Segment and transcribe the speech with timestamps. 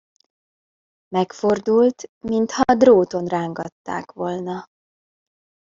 [1.15, 4.67] Megfordult, mintha dróton rángatták volna.